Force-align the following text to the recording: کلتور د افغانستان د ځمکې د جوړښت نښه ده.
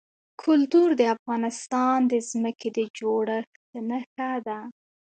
کلتور 0.43 0.89
د 0.99 1.01
افغانستان 1.15 1.97
د 2.11 2.13
ځمکې 2.29 2.69
د 2.77 2.79
جوړښت 2.97 3.53
نښه 3.89 4.31
ده. 4.47 4.59